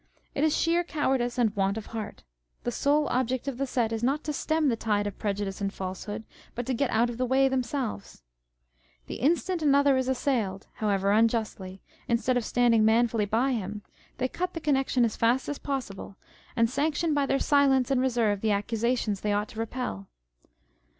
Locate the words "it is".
0.33-0.57